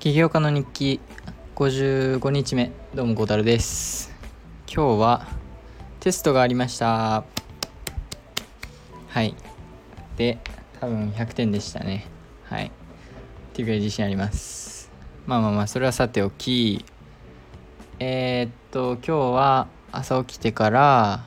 [0.00, 1.00] 起業家の日記
[1.56, 4.10] 55日目どうも小樽です。
[4.66, 5.28] 今日は
[6.00, 7.22] テストがありました。
[9.08, 9.34] はい。
[10.16, 10.38] で
[10.80, 12.06] 多分100点でしたね。
[12.44, 12.68] はい。
[12.68, 12.70] っ
[13.52, 14.90] ていうぐらい自信あります。
[15.26, 16.82] まあまあまあそれはさておき。
[17.98, 21.26] えー、っと今日は朝起きてから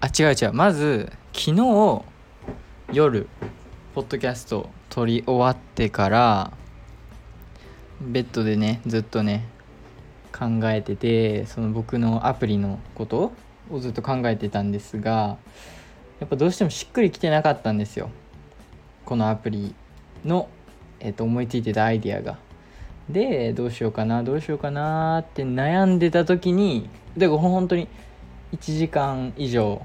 [0.00, 0.52] あ違う違う。
[0.54, 2.02] まず昨日
[2.94, 3.28] 夜
[3.94, 6.52] ポッドキャスト撮り終わってから
[8.00, 9.46] ベッドでねずっとね
[10.32, 13.32] 考えててその僕のアプリのこと
[13.70, 15.38] をずっと考えてたんですが
[16.20, 18.10] やっぱどうしてもしっくりきてなかったんですよ。
[19.04, 19.74] このアプリ
[20.24, 20.48] の、
[21.00, 22.38] えー、と思いついてたアイディアが。
[23.08, 27.86] でどうしようかなどうしようかなって悩んでた時にで本当に
[28.52, 29.84] 1時間以上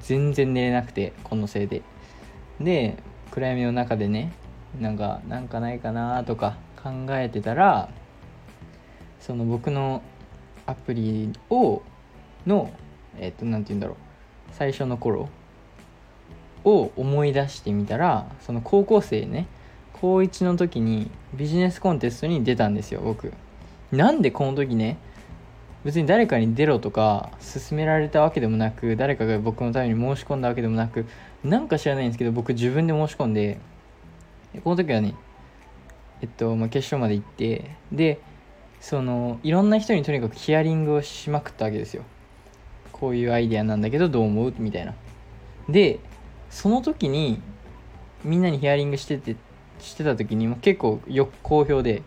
[0.00, 1.82] 全然寝れなくてこのせいで。
[2.60, 2.96] で
[3.30, 4.32] 暗闇の中でね
[4.80, 6.56] なんかなんかないかなとか
[6.86, 7.88] 考えてたら
[9.20, 10.02] その僕の
[10.66, 11.82] アプリを
[12.46, 12.70] の
[13.18, 13.96] えっ、と何て言うんだろう
[14.52, 15.28] 最初の頃
[16.64, 19.46] を思い出してみたらその高校生ね
[19.94, 23.32] 高1の時にビジネスコンテストに出たんですよ僕。
[23.92, 24.98] なんでこの時ね
[25.84, 31.06] 別に誰かに出ろとか勧められたわけでもなく誰かが僕のために申し込んだわけでもなく
[31.44, 33.58] なんか知らないんですけど僕自分で申し込んで
[34.64, 35.14] この時はね
[36.22, 38.20] えっと、まあ、決勝まで行ってで
[38.80, 42.02] そのいろんな人にとにかくヒアリングをしまくったわけですよ。
[42.92, 44.54] こういうアイデアなんだけどどう思う？
[44.58, 44.94] みたいな。
[45.68, 45.98] で
[46.50, 47.40] その時に
[48.24, 49.36] みんなにヒアリングしてて
[49.80, 52.02] してた時にも結構よ好評で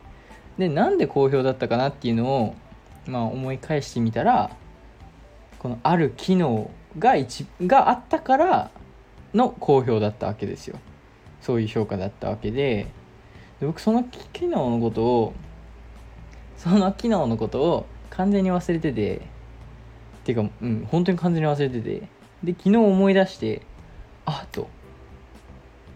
[0.57, 2.55] でなんで好評だったかなっていうのを
[3.07, 4.51] まあ、思い返してみたら
[5.57, 8.71] このある機能が一があったから
[9.33, 10.77] の好評だったわけですよ。
[11.41, 12.85] そういう評価だったわけで
[13.59, 15.33] で僕その機能のことを
[16.57, 19.19] その機能のことを完全に忘れててっ
[20.23, 22.07] ていうかうん本当に完全に忘れてて
[22.43, 23.61] で昨日思い出して
[24.25, 24.69] あっと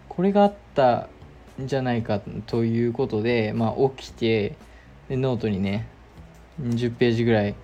[0.09, 1.09] これがあった
[1.61, 4.55] んじゃないかということでまあ起きて
[5.09, 5.87] でノートにね
[6.61, 7.55] 10ページぐらい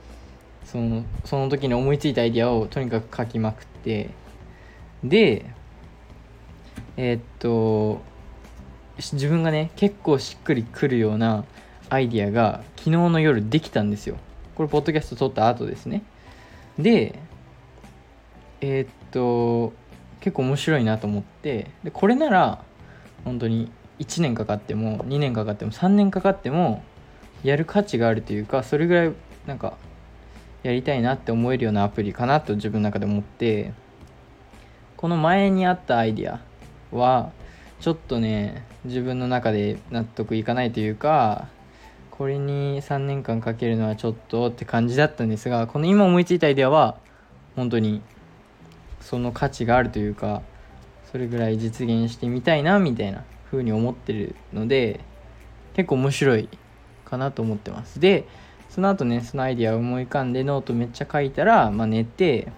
[0.66, 4.10] そのその時に思いついたアイディアをとにかく書きまくって
[5.04, 5.46] で
[6.98, 8.02] えー、っと
[9.00, 11.46] 自分がね結構しっくりくるような
[11.90, 14.18] アイディアが昨日の夜できたんですよ。
[14.56, 16.04] これポッドキャスト撮った後ですね。
[16.78, 17.18] で
[18.62, 19.74] えー、っと
[20.20, 21.72] 結構面白いなと思って。
[21.84, 22.64] でこれなら
[23.26, 26.84] 本当に1年かかっても2年かかっても3年かかっても
[27.44, 29.14] やる価値があるというかそれぐらい
[29.46, 29.78] なんか
[30.64, 33.74] やりたいなって思えるようなアプリかなと自分の中で思って。
[35.00, 36.42] この前にあったアイディア
[36.94, 37.32] は
[37.80, 41.48] ちょっとね自分の中で納得いかないというか
[42.12, 46.98] これに3年間かけるのはちょっとって感じだったんですがこの今思いついたアイデアは
[47.56, 48.02] 本当に
[49.00, 50.42] その価値があるというか
[51.12, 55.00] それぐらい実現してみたいなみたいな風に思ってるので
[55.74, 56.50] 結構面白い
[57.06, 58.00] かなと思ってます。
[58.00, 58.28] で
[58.70, 62.52] その後ねそのアイデアを思い浮かんでノートめっちゃ書いたら、まあ、寝て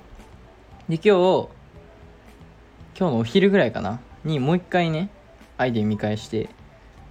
[0.90, 1.48] で今日
[3.00, 5.09] 今日のお昼ぐらいかなにもう一回ね
[5.58, 6.50] アイデア見返して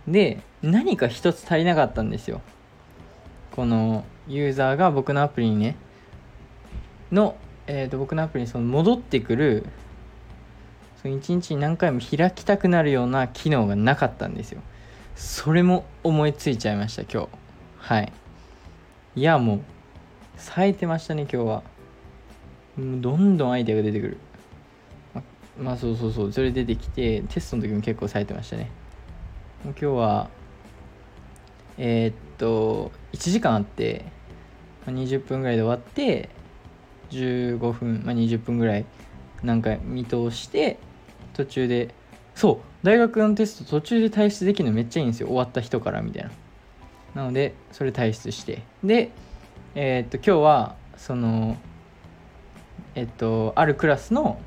[0.06, 2.40] で何か一つ足りなかったんですよ。
[3.52, 5.76] このユーザーが僕のアプリにね
[7.10, 9.66] の、えー、と僕のアプリにその戻ってくる
[11.02, 14.60] その1日に何回も開きたくなるような機能がなかったんですよ。
[15.16, 17.28] それも思いついちゃいました今日。
[17.78, 18.12] はい。
[19.16, 19.60] いやもう
[20.36, 21.62] 冴えてましたね今日は。
[22.78, 24.18] どんどんアイデアが出てくる。
[25.58, 28.70] まあそうそうそうそれ出てきてテストの時も結構冴えてましたね。
[29.64, 30.30] 今日は
[31.78, 34.04] えー、っと1時間あって、
[34.86, 36.28] まあ、20分ぐらいで終わって
[37.10, 38.84] 15分、まあ、20分ぐらい
[39.42, 40.78] 何回見通して
[41.34, 41.94] 途中で
[42.34, 45.26] そう大学のテスト途中で退出できるのめっちゃいいんですよ。
[45.28, 46.30] 終わった人からみたいな。
[47.14, 48.62] なのでそれ退出して。
[48.82, 49.10] で
[49.74, 51.56] えー、っと今日はその
[52.94, 54.40] えっとあるクラスの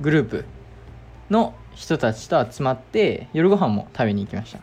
[0.00, 0.44] グループ
[1.30, 4.60] の人たちと集まって夜ご飯も食べに行きました。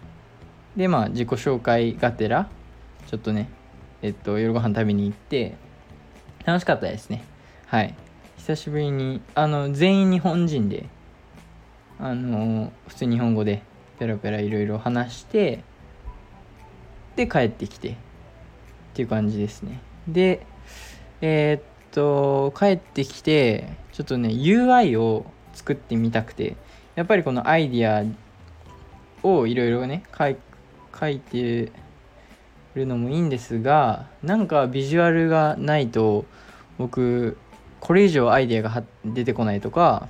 [0.75, 2.49] でまあ自己紹介がてら
[3.07, 3.49] ちょっとね
[4.01, 5.55] えっと夜ご飯食べに行って
[6.45, 7.23] 楽しかったですね。
[7.67, 7.95] はい。
[8.37, 10.85] 久しぶりにあの全員日本人で
[11.99, 13.61] あの普通日本語で
[13.99, 15.63] ペラペラいろいろ話して
[17.15, 17.95] で帰ってきてっ
[18.93, 19.79] ていう感じですね。
[20.07, 20.45] で
[21.21, 21.63] えー、っ
[21.93, 26.57] と帰ってきてちょっとね UI を作ってみたくて
[26.95, 28.03] やっぱりこのアイディア
[29.25, 31.71] をいろいろね書いて
[32.75, 36.25] るのもいいんですがなんかビジュアルがないと
[36.77, 37.37] 僕
[37.79, 40.07] これ以上アイデアが出てこないとか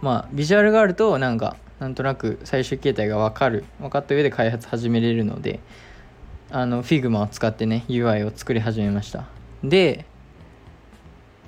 [0.00, 5.60] まあビジュアルがあるとなんかなんとなく最終形態が分かる分かった上で開発始めれるので
[6.50, 9.26] あの Figma を使ってね UI を作り始めました。
[9.64, 10.06] で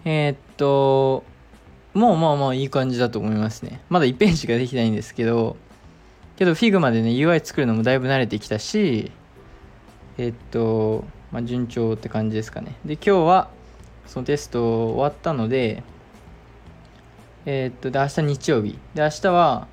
[0.05, 1.25] えー、っと
[1.95, 3.81] もうまあまあいい感じだと思いますね。
[3.89, 5.57] まだ1ページができないんですけど
[6.37, 9.13] けど Figma でね UI 作るのもだいぶ慣れてきたし
[10.19, 12.77] えー、っとまあ順調って感じですかね。
[12.85, 13.51] で今日は
[14.07, 15.83] そのテスト終わったので
[17.47, 18.79] えー、っとで明日日曜日。
[18.95, 19.69] で明日は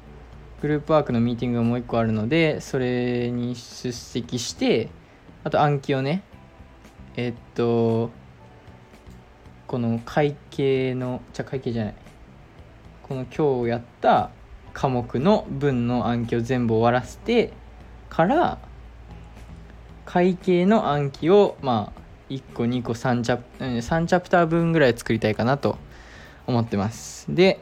[0.61, 4.89] グループワークのミーティングがもう一個あるのでそれに出席して
[5.43, 6.21] あと暗記をね
[7.15, 8.11] えー、っと
[9.71, 11.93] この会計のじゃ会計じゃない。
[13.03, 14.29] この今日やった
[14.73, 17.53] 科目の文の暗記を全部終わらせて
[18.09, 18.57] から
[20.03, 25.77] 会計の暗記をまあ1個2個3チャプ3チャプター分ぐらい作りたいかなと
[26.47, 27.33] 思ってます。
[27.33, 27.61] で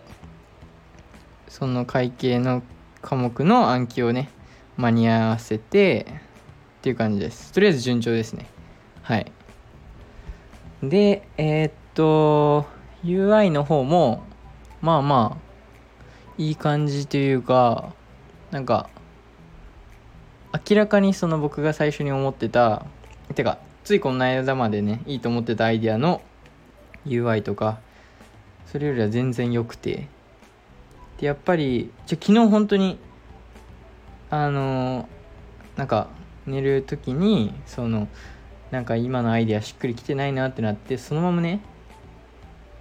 [1.47, 2.63] その会計の
[3.03, 4.29] 科目の暗記をね
[4.77, 6.07] 間に合わせて
[6.79, 7.53] っていう感じです。
[7.53, 8.47] とりあえず順調ですね。
[9.03, 9.31] はい。
[10.81, 12.65] でえー、っと
[13.03, 14.23] UI の方も
[14.81, 15.49] まあまあ
[16.37, 17.93] いい感じというか
[18.51, 18.89] なんか
[20.69, 22.85] 明らかにその僕が最初に思ってた
[23.35, 26.21] てかついこの間までねいいと思ってたアイデアの
[27.05, 27.79] UI とか
[28.65, 30.07] それよりは全然良くて
[31.19, 32.97] でやっぱりじゃ昨日本当に
[34.29, 35.07] あの
[35.75, 36.07] なんか
[36.45, 38.07] 寝る時にその
[38.71, 41.61] なんか今のアイデアしっくりきてないなってなってそのままね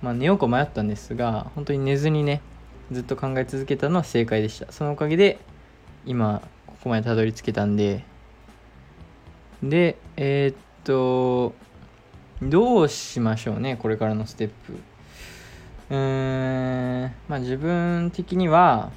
[0.02, 2.40] まあ寝ようか迷ったんですが本当に寝ずにね
[2.92, 4.72] ずっと考え続けたのは正解でした。
[4.72, 5.38] そのおかげで
[6.06, 8.04] 今ここまでたどり着けたんで。
[9.62, 11.52] でえー、っと
[12.40, 14.72] どうしましょうねこれからのステップ。
[15.90, 18.90] うーんまあ自分的には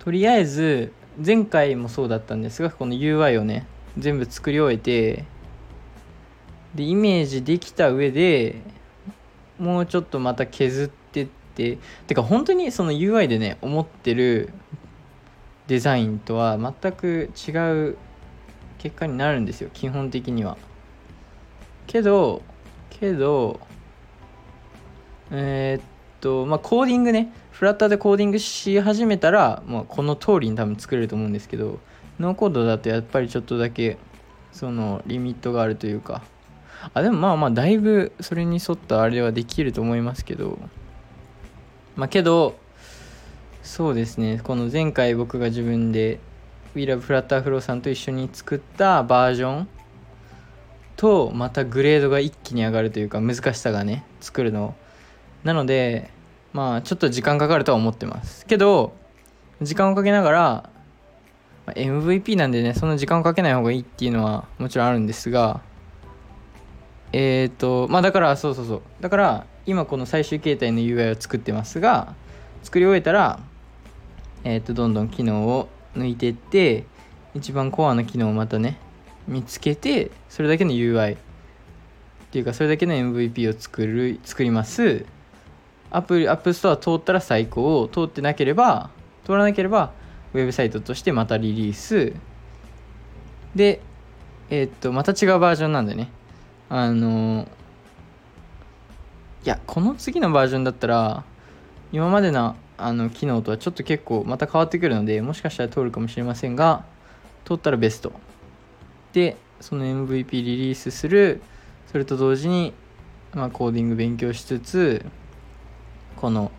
[0.00, 0.92] とりあえず
[1.24, 3.66] 前回もそうだったんですがこの UI をね
[3.98, 5.24] 全部作り終えて
[6.74, 8.60] でイメージできた上で
[9.62, 11.78] もうちょっとまた削ってって
[12.08, 14.52] てか本当にその UI でね思ってる
[15.68, 17.96] デザインとは全く違う
[18.78, 20.58] 結果になるんですよ基本的には。
[21.86, 22.42] けど
[22.90, 23.60] けど
[25.30, 25.84] えー、っ
[26.20, 31.78] とまあコーディングねフラッターでコーディングし始めたら、まあ、この通りに多分作れると思うんですけど
[32.18, 33.98] ノーコードだとやっぱりちょっとだけ
[34.50, 36.22] そのリミットがあるというか
[36.94, 40.58] あでもまあまあだいぶそれに沿ったあれはできると思いますけど。
[41.96, 42.56] まあけど
[43.62, 44.40] そうですね。
[44.42, 46.18] この前回僕が自分で
[46.74, 49.68] WeLoveFlutterFlow さんと一緒に作ったバージョン
[50.96, 54.74] とまたグレードが一気に上がるというか難しさがね作るの。
[55.44, 56.10] なので
[56.52, 58.46] まあちょっと時間かかるとは思ってます。
[58.46, 58.94] けど
[59.60, 60.70] 時間をかけながら
[61.66, 65.60] MVP なんでねそんな時間をかけない方がいいっていうのはもちろんあるんですが
[67.12, 68.82] えっ、ー、とまあだからそうそうそう。
[69.00, 72.14] だから今この最終形態の UI を作ってますが
[72.62, 73.40] 作り終えたら
[74.44, 76.84] えっ、ー、とどんどん機能を抜いていって
[77.34, 78.78] 一番コアな機能をまたね
[79.28, 81.18] 見つけてそれだけの UI っ
[82.30, 85.04] ていうかそれだけの MVP を作る作ります。
[85.90, 88.88] アプリ App Store 通ったら最高通ってなければ
[89.24, 89.92] 通らなければ
[90.32, 92.14] ウェブサイトとしてまたリリース。
[93.54, 93.80] で
[94.48, 96.10] えー、とまた違うバージョンなんでね。
[96.74, 97.46] あの
[99.44, 101.22] いやこの次のバージョンだったら
[101.92, 106.86] 今までのあの機能とはちょっと結構また変わってくるのでもしかしたら通るかもしれませんが
[107.44, 108.14] 通ったらベスト。
[109.12, 111.42] でその MVP リリースする
[111.88, 112.72] それと同時に、
[113.34, 115.04] まあ、コーディング勉強しつつ
[116.16, 116.50] この、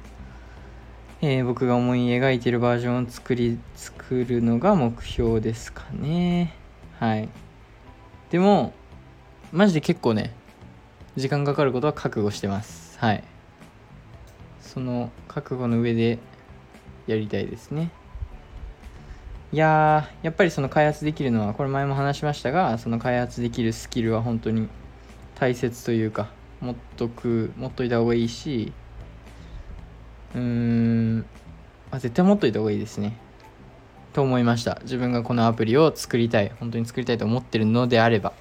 [1.24, 6.54] えー、僕が思い描いてるバージョンを作り作るのが目標ですかね。
[7.00, 7.30] はい。
[8.30, 8.74] でも
[9.54, 10.34] マジで結構ね
[11.16, 12.98] 時間かかることは覚悟してます。
[12.98, 13.24] はい。
[14.60, 16.18] その覚悟の上で
[17.06, 17.92] やりたいですね。
[19.52, 24.68] いややっぱりその開発できるのはこれ前も話しましたがその開発できるスキルは本当に
[25.36, 28.74] 大切というか持っとく持っといた方がいいし
[30.34, 31.26] うーん、
[31.92, 33.16] あ、絶対持っといた方がいいですね。
[34.14, 34.80] と思いました。
[34.82, 38.34] 自分がこのアプリを作りたい本当に作りたいと思ってるのであれば。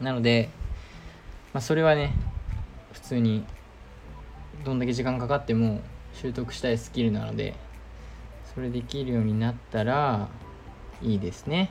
[0.00, 0.50] なので、
[1.52, 2.12] まあ、それはね
[2.92, 3.44] 普通に
[4.64, 5.80] どんだけ時間かかっても
[6.14, 7.54] 習得したいスキルなので
[8.54, 10.28] それできるようになったら
[11.02, 11.70] いいですね。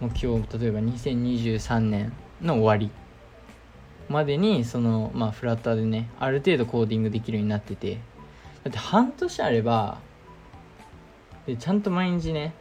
[0.00, 2.90] 目標例えば2023年の終わり
[4.08, 7.98] までにそのまあフラッターでねある程度コーディングできるようになってて
[8.64, 9.98] だって半年あれば
[11.46, 12.54] でちゃんと毎日ね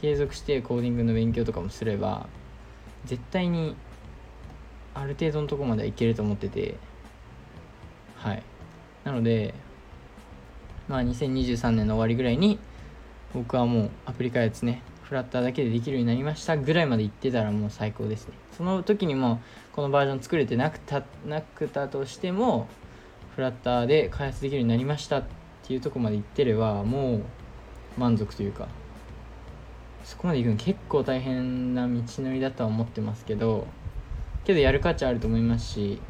[0.00, 2.28] 継続してコーディングの勉強とかもすれば
[3.04, 3.74] 絶対に
[4.98, 6.76] ある程度のとこまではいけると思ってて。
[8.16, 8.42] はい。
[9.04, 9.54] なので
[10.88, 12.58] まあ2023年の終わりぐらいに
[13.34, 18.34] 僕はもうアプリ開発ねフラッターだけでできるようになりましたぐらいまで行ってたらもう最高ですね。
[18.56, 19.40] その時にも
[19.72, 22.66] このバージョン作れてなくたなくたとしても
[23.34, 25.24] フラッターで開発できるようになりましたっ
[25.62, 27.22] ていうとこまで行ってればもう
[27.98, 28.66] 満足というか。
[30.02, 33.66] そこまで行くの結構大変な道のりだとは思ってますけど。
[34.46, 36.00] けどやる価値あると思いますし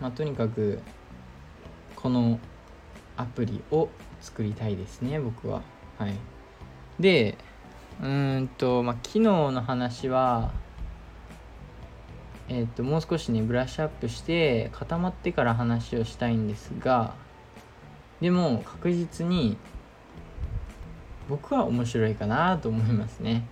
[0.00, 0.80] まあとにかく
[1.94, 2.40] この
[3.16, 3.88] アプリを
[4.20, 5.62] 作りたいですね僕は。
[5.96, 6.14] はい。
[7.00, 7.38] で
[8.02, 10.52] うんとまあ機能の話は
[12.48, 17.14] えっ、ともう少しねブラッシュアップして固まってから話をしたいんですが
[18.20, 19.56] でも確実に
[21.28, 23.46] 僕は面白いかなと思いますね。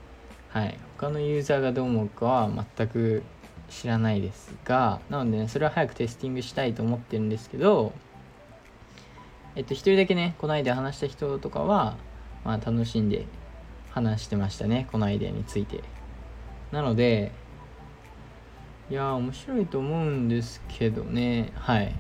[0.49, 0.79] はい。
[0.99, 3.23] 他のユーザーがどう思うかは全く
[3.69, 7.93] 知らないですがなのでねそれは早くテスティングしたいと思ってるんですけど
[9.55, 11.97] えっと一人だけねこのアイデア話した人とかは
[12.45, 13.27] まあ楽しんで
[13.91, 15.83] 話してましたねこのアイデアについて。
[16.73, 17.33] なので
[18.91, 21.53] いや面白いと思うんですけどね。
[21.57, 21.93] はい。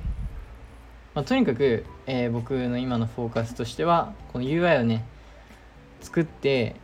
[1.14, 5.04] まあ、とにかく、えー、僕の今のフォーカスとしてはこの UI をね
[6.00, 6.76] 作って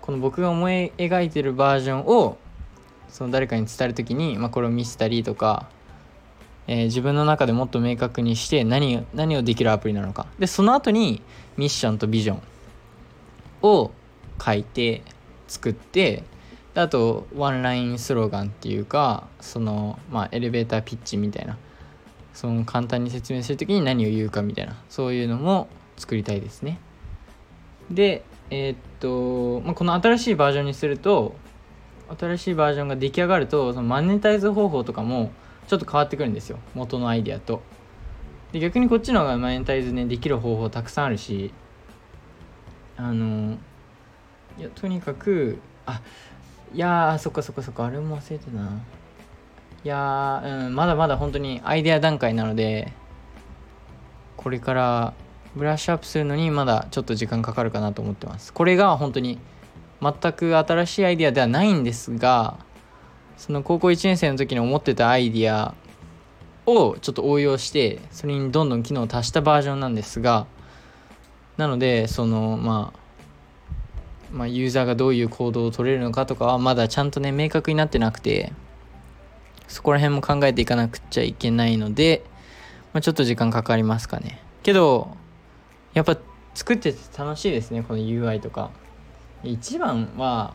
[0.00, 2.36] この僕が思い描いてるバージョンを
[3.12, 5.68] その誰かに伝える時に、まあ、これを見せたりとか、
[6.66, 10.26] えー、自分の中でもっと明確にして何何をできるアプリなのか。
[10.38, 11.22] でその後に
[11.58, 12.42] ミッションとビジョン
[13.62, 13.90] を
[14.42, 15.02] 書いて
[15.46, 16.24] 作って
[16.74, 21.58] あとワンラインスローガンっていうかその、まあ、エレベーターピッチみたいな
[22.32, 26.78] その簡単に説明する時に何を言うかみたいなそういうのも作りたいですね。
[27.90, 31.34] でえー、っと、まあ、この新しいバージョンにすると
[32.18, 35.30] 新しいバージョンが出来上がるとそのマネタイズ方法とかも
[35.66, 36.58] ちょっと変わってくるんですよ。
[36.74, 37.62] 元のアイデアと。
[38.52, 41.52] で逆にこっちの方がマネタイズねできる方法たくさんあるし。
[42.96, 43.56] あの
[44.58, 46.02] いやとにかくあ
[46.74, 48.80] いやそっかそっかそっかあれも忘れてたな。
[49.84, 52.92] いやうん、まだまだ本当にアイデア段階なので
[54.36, 55.14] これから
[55.56, 58.52] ブラッシュアップするのにまだちょっと時間かかるかなと思ってます。
[58.52, 59.38] これが本当に
[60.02, 62.58] 全く新しいアイデアではないんですが
[63.36, 65.74] その高校1年生の時に思ってたアイディア
[66.66, 70.46] をちょっと応用してそれにどんどん機能を足したバージョンなんですが
[71.56, 73.02] なのでそのまあ
[74.32, 78.52] まあ、ユーザーがどういう行動を取れるのかとかはまだちゃんとね明確になってなくて
[79.68, 82.24] そこら辺も考えていかなくちゃいけないので、
[82.94, 84.40] まあ、ちょっと時間かかりますかね。
[84.62, 85.16] けど
[85.92, 86.16] やっぱ
[86.54, 88.70] 作ってて楽しいですねこの UI とか。
[89.44, 90.54] 一番は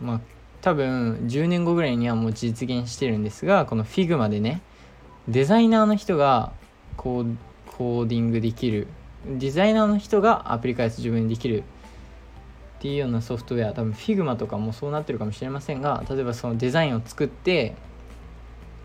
[0.00, 0.20] まあ
[0.60, 4.62] 多分10年後ぐらいにはもう実現してるんですがこの Figma でね
[5.28, 6.52] デザイナーの人が
[6.96, 7.36] コー
[7.76, 8.86] コーディングできる。
[9.26, 11.64] デザイナーの人がアプリ開発自分にできる。
[12.78, 13.72] っていうようなソフトウェア。
[13.72, 17.74] 多分 Figma とかもそうなってるかもしれませんが例えばそのデザインを作って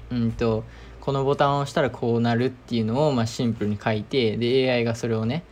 [0.10, 0.64] うんと
[1.02, 5.44] このボタンを押したらこうなるっていうのをまあシンプルに書いてで AI がそれをね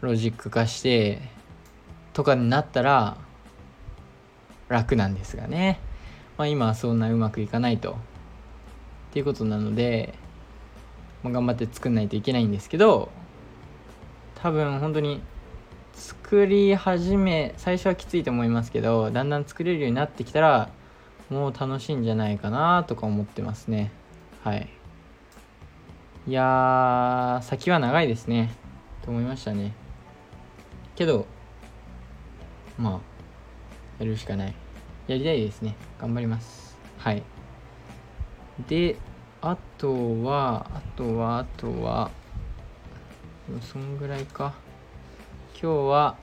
[0.00, 1.20] ロジック化して
[2.16, 3.18] とかになったら
[4.68, 5.78] 楽なんですがね、
[6.38, 7.90] まあ、今はそんなうまくいかないと。
[7.90, 7.94] っ
[9.12, 10.14] ていうことなので、
[11.22, 13.10] まあ、頑張って作んないといけないんですけど
[14.36, 15.20] 多分本当に
[15.92, 20.70] 作り始め最初はきついと思いますけどだんだん作れるようになってきたら
[21.28, 23.92] もう楽しいんじゃないかなとか思ってますね。
[24.42, 24.70] はい。
[26.26, 28.54] いや先は長いですね。
[29.02, 29.74] と思いましたね。
[30.94, 31.26] けど
[32.78, 33.00] まあ
[33.98, 34.54] やるしかない。
[35.06, 35.74] やりたいですね。
[35.98, 36.76] 頑張ります。
[36.98, 37.22] はい。
[38.68, 38.96] で
[39.40, 42.10] あとはあとはあとは
[43.60, 44.54] そんぐらいか。
[45.60, 46.16] 今日は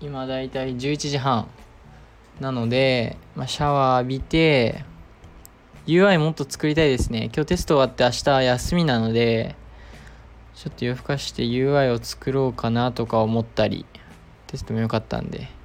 [0.00, 1.48] 今だいたい11時半。
[2.40, 4.84] なので、まあ、シャワー浴びて
[5.86, 7.30] UI もっと作りたいですね。
[7.32, 9.54] 今日テスト終わって明日休みなので
[10.54, 13.86] ちょっと夜更かして UI を作ろうかなとか思ったり
[14.46, 15.61] テストも良かったんで。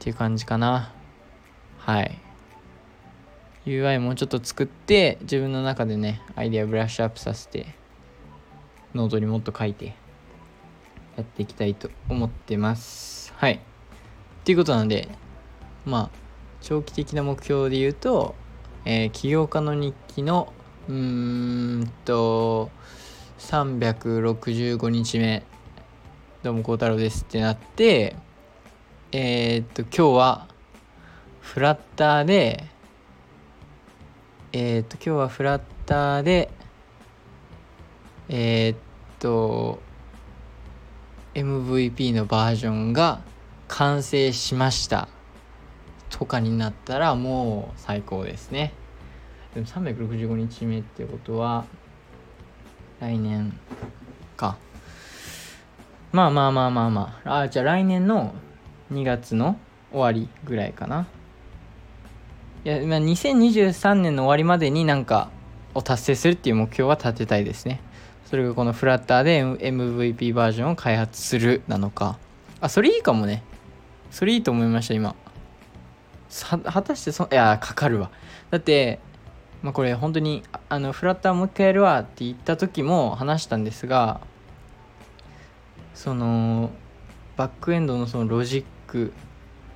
[0.00, 0.94] っていう感じかな。
[1.76, 2.18] はい。
[3.66, 7.66] UI もうちょっと作って自分の中でねアイデアブラッシュアップさせて
[8.94, 9.94] ノートにもっと書いて
[11.18, 13.34] やっていきたいと思ってます。
[13.36, 13.60] はい。
[14.46, 15.10] ということなので
[15.84, 16.10] まあ
[16.62, 18.34] 長期的な目標で言うと、
[18.86, 20.50] えー、起業家の日記の
[20.88, 22.70] うーんと
[23.38, 25.42] 365日目
[26.42, 28.16] どうも孝太郎ですってなって
[29.12, 30.46] えー、っと今日は
[31.40, 32.64] フラッターで
[34.52, 36.48] えー、っと今日はフラッターで
[38.28, 38.78] えー、っ
[39.18, 39.80] と
[41.34, 43.20] MVP のバージョンが
[43.66, 45.08] 完成しました。
[46.10, 48.72] とかになったらもう最高ですね。
[49.54, 51.64] でも365日目ってことは
[53.00, 53.58] 来年
[54.36, 54.56] か。
[56.12, 57.40] まあまあまあまあまあ。
[57.40, 58.34] あじゃあ来年の
[58.92, 59.58] 2月の
[59.90, 61.06] 終わりぐらいかな。
[62.64, 65.30] いや、まあ、2023年の終わりまでになんか
[65.74, 67.80] を達成するっていう目標は立てたいですね。
[68.26, 72.18] それがこのフラッターで MVP バージョンを開発するなのか。
[72.60, 73.42] あそれいいかもね。
[74.10, 75.14] それいいと思いました今。
[76.48, 78.10] 果たしてそいやかかるわ。
[78.50, 79.00] だって
[79.62, 84.20] まあこれ本当にあのフラッターもう一回やるわって言った時も話したんですが
[85.94, 86.70] その
[87.40, 89.14] バックエンドのそのロジック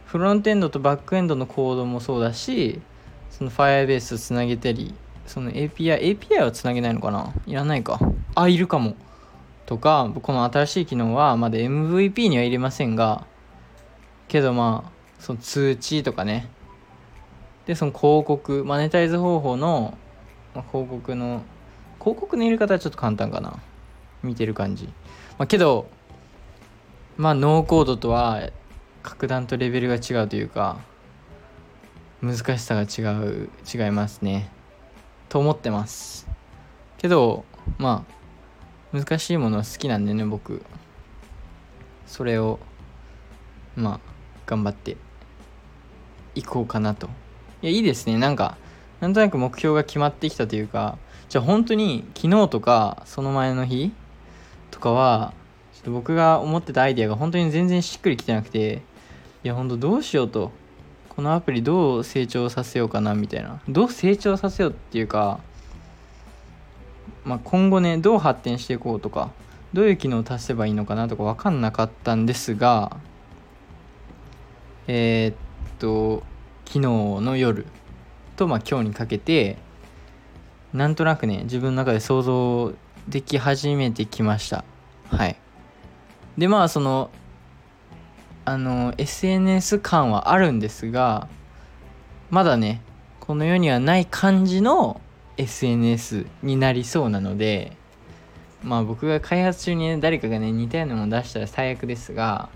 [0.04, 2.82] フロントエンドとバックエンドのコードもそうだし
[3.30, 4.94] その Firebase つなげたり
[5.26, 7.32] その API API はつなげないのかな？
[7.46, 7.98] いらないか。
[8.34, 8.96] あいるかも。
[9.64, 13.24] とかこの新しい機能はまだ MVP には入れませんが
[14.28, 16.50] けどまあその通知とかね。
[17.64, 19.96] でその広告マネタイズ方法の、
[20.54, 21.40] まあ、広告の
[21.98, 23.58] 広告の入れ方はちょっと簡単かな。
[24.22, 24.84] 見てる感じ、
[25.38, 25.88] まあ、けど
[27.16, 28.50] まあノーコードとは
[29.02, 30.78] 格段とレベルが違うというか
[32.20, 34.50] 難しさが違う違いますね。
[35.28, 36.26] と思ってます。
[36.98, 37.44] けど
[37.78, 38.04] ま
[38.92, 40.62] あ難しいものは好きなんでね僕。
[42.06, 42.58] それを
[43.76, 44.00] まあ
[44.46, 44.96] 頑張って
[46.34, 47.08] いこうかなと。
[47.62, 48.18] いやいいですね。
[48.18, 48.56] なんか
[49.00, 53.92] なんとなく目標が決まってきたというかじゃあ本当に昨日とかその前の日
[54.70, 58.82] とかはょっと僕が思ってたアイデアが本当に全然しっくりきてなくて
[59.42, 60.50] いや本当どうしようと。
[61.10, 63.60] このアプリどう成長させようかなみたいな。
[63.68, 65.38] どう成長させようっていうか
[67.24, 69.30] まあ、今後ねどう発展していこうとか
[69.72, 72.96] どういう機能を足せばいいのかなとか分かんなかったんですが
[74.86, 76.22] えー、っと
[76.66, 77.66] 昨日の夜
[78.36, 79.56] とまあ今日にかけて
[80.72, 82.74] なんとなくね自分の中で想像
[83.08, 84.64] でき始めてきました。
[85.08, 85.36] はい。
[86.38, 87.10] でまあその
[88.44, 91.28] あの SNS 感はあるんですが
[92.30, 92.82] まだね
[93.20, 95.00] この世にはない感じの
[95.36, 97.76] SNS になりそうなので
[98.62, 102.48] まあ僕が開発中にね誰かがね似たようなもの出したら最悪ですが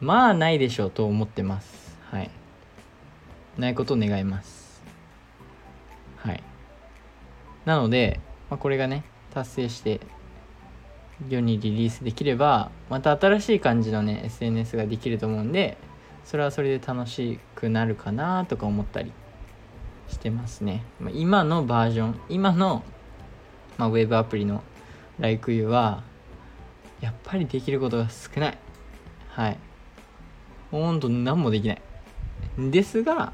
[0.00, 1.98] まあないでしょうと思ってます。
[2.10, 2.30] はい。
[3.58, 4.82] ないことを願います。
[6.16, 6.42] はい。
[7.66, 9.04] なので、まあ、これがね
[9.34, 10.00] 達成して
[11.28, 15.76] 世にリリースできればまた新しい感じのね SNS ができると思うんで
[16.24, 19.12] それはそれで楽しくなるかなとか思ったり
[20.08, 20.82] してますね、
[21.14, 22.82] 今のバージョン今の、
[23.78, 24.62] まあ、ウェブアプリの
[25.20, 26.02] LikeU は
[27.00, 28.58] やっぱりできることが少ない。
[29.28, 29.58] はい。
[30.70, 31.82] ほんと何もできない。
[32.58, 33.32] ですが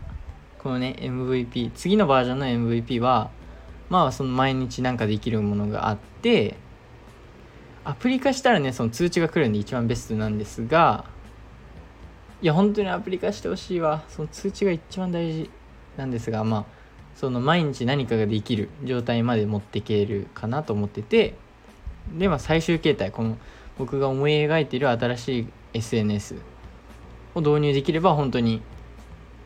[0.59, 3.31] このね MVP 次のバージョンの MVP は
[3.88, 6.57] まあその毎日なんかできるものがあって
[7.87, 11.05] アプリ化したらねその通知が来るんで一番ベストなんですが
[12.42, 14.03] いや本当にアプリ化してほしいわ。
[14.09, 15.51] その通知が一番大事
[15.96, 16.64] なんですがまあ
[17.14, 21.37] その毎日何かができる状態まで持っていけるかなと思ってて
[22.18, 23.38] でまあ最終形態この
[23.79, 26.35] 僕が思い描いている新しい SNS
[27.37, 28.62] を導入できれば本当に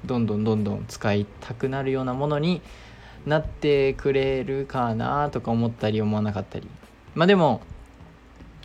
[0.06, 2.62] どんどんどんどん使いたくなるようなものに
[3.26, 6.66] なってくれるかなとか思ったり思わなかったり。
[7.14, 7.60] まあでも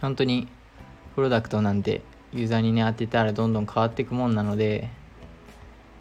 [0.01, 0.47] 本当に
[1.15, 2.01] プロダクトなんて
[2.33, 4.89] ユーザーにね当てたらどんどん変わっていくもんなので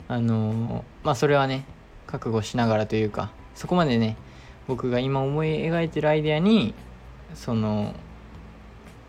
[0.08, 1.64] あのまあそれはね
[2.06, 4.16] 覚悟しながらというかそこまでね
[4.66, 6.74] 僕が今思い描いてるアイデアに
[7.34, 7.94] その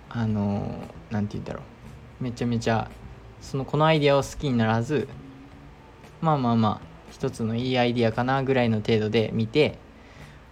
[0.09, 1.63] あの何て言うんだろう。
[2.23, 2.89] めちゃめちゃ
[3.41, 5.07] そのこのアイデアを好きにならず
[6.21, 9.77] まあまあまあ一つのいいアイデアかなぐらいの程度で見て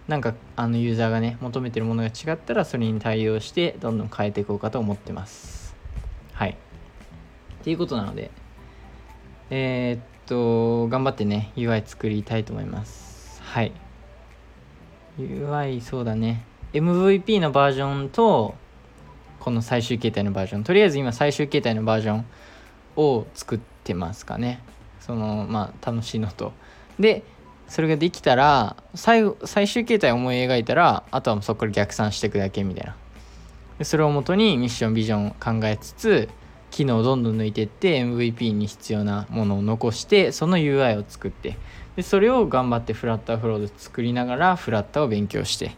[0.08, 5.74] なんかあのユーザーがね求めてるものが違ったらそれに対応してどんどん変えていこうかと思ってます。
[6.32, 6.50] はい。
[6.50, 8.30] っていうことなので
[9.50, 13.40] えー、っと頑張ってね UI 作りたいと思います。
[13.42, 13.72] はい。
[15.18, 16.44] UI そうだね。
[16.74, 18.54] MVP のバージョンと
[19.40, 20.64] この最終形態のバージョン。
[20.64, 22.26] とりあえず今最終形態のバージョン
[22.96, 24.60] を作ってますかね。
[25.00, 26.52] そのまあ楽しいのと。
[26.98, 27.22] で
[27.68, 32.96] それができたら最後最終形態を思い描いたらあとはそこから逆算していくだけみたいな。
[33.78, 36.28] でそれをもとにミッションビジョンを考えつつ
[36.70, 41.56] 機能をどんどん抜いていって MVP に必要なものを残してその UI を作って
[41.96, 45.76] でそれを頑張ってフラッターフローで作りながらフラッターを勉強して。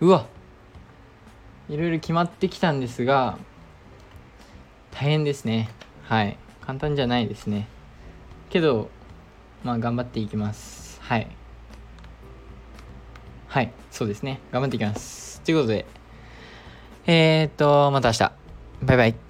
[0.00, 0.26] うわ
[1.68, 3.38] いろいろ決まってきたんですが
[4.92, 5.70] 大変ですね。
[6.04, 6.36] はい。
[6.60, 7.68] 簡単じゃないですね。
[8.50, 8.90] けど
[9.62, 10.83] まあ頑張っていきます。
[11.04, 11.26] はい。
[13.48, 14.40] はいそうですね。
[14.50, 15.40] 頑張っていきます。
[15.42, 15.86] ということで。
[17.06, 18.32] えー、っとまた明日。
[18.82, 19.23] バイバイ。